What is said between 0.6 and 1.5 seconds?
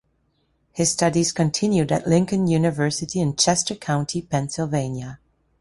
His studies